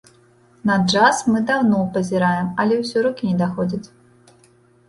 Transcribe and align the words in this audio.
На 0.69 0.77
джаз 0.91 1.19
мы 1.33 1.41
даўно 1.51 1.81
пазіраем, 1.97 2.47
але 2.65 2.81
ўсё 2.83 2.97
рукі 3.09 3.23
не 3.33 3.37
даходзяць. 3.43 3.87